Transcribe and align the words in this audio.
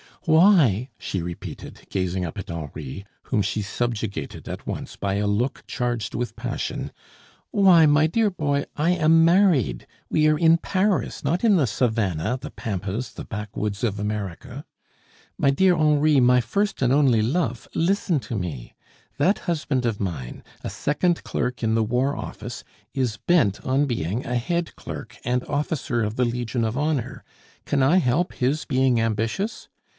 "Why?" 0.25 0.89
she 0.99 1.21
repeated, 1.21 1.81
gazing 1.89 2.25
up 2.25 2.37
at 2.37 2.49
Henri, 2.49 3.05
whom 3.25 3.41
she 3.43 3.61
subjugated 3.63 4.47
at 4.47 4.65
once 4.67 4.95
by 4.95 5.15
a 5.15 5.25
look 5.27 5.63
charged 5.67 6.13
with 6.13 6.35
passion, 6.35 6.91
"why, 7.51 7.85
my 7.87 8.05
dear 8.05 8.29
boy, 8.29 8.65
I 8.75 8.91
am 8.91 9.25
married; 9.25 9.85
we 10.11 10.27
are 10.27 10.37
in 10.37 10.57
Paris, 10.57 11.23
not 11.23 11.43
in 11.43 11.55
the 11.55 11.65
savannah, 11.67 12.37
the 12.39 12.51
pampas, 12.51 13.13
the 13.13 13.25
backwoods 13.25 13.83
of 13.83 13.99
America. 13.99 14.65
My 15.39 15.49
dear 15.51 15.75
Henri, 15.75 16.19
my 16.19 16.39
first 16.41 16.81
and 16.83 16.93
only 16.93 17.23
love, 17.23 17.67
listen 17.75 18.19
to 18.21 18.35
me. 18.35 18.75
That 19.17 19.39
husband 19.39 19.85
of 19.87 19.99
mine, 19.99 20.43
a 20.63 20.69
second 20.69 21.23
clerk 21.23 21.63
in 21.63 21.75
the 21.75 21.83
War 21.83 22.15
Office, 22.15 22.63
is 22.93 23.17
bent 23.17 23.63
on 23.63 23.85
being 23.85 24.25
a 24.25 24.35
head 24.35 24.75
clerk 24.75 25.17
and 25.23 25.43
officer 25.45 26.03
of 26.03 26.15
the 26.15 26.25
Legion 26.25 26.63
of 26.63 26.77
Honor; 26.77 27.23
can 27.65 27.83
I 27.83 27.97
help 27.97 28.33
his 28.33 28.65
being 28.65 28.99
ambitious? 28.99 29.67